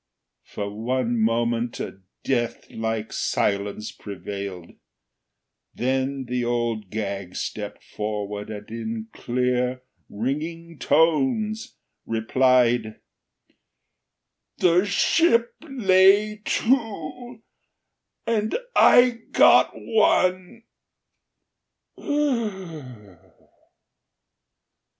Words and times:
For 0.45 0.67
one 0.75 1.19
moment 1.21 1.79
a 1.79 2.01
deathlike 2.23 3.13
silence 3.13 3.91
prevailed. 3.91 4.71
Then 5.75 6.25
the 6.25 6.43
Old 6.43 6.89
Gag 6.89 7.35
stepped 7.35 7.83
forward 7.83 8.49
and 8.49 8.67
in 8.71 9.09
clear, 9.13 9.83
ringing 10.09 10.79
tones 10.79 11.77
replied: 12.07 12.99
"The 14.57 14.85
ship 14.87 15.53
lay 15.61 16.41
to, 16.45 17.43
and 18.25 18.57
I 18.75 19.19
got 19.33 19.73
one." 19.75 20.63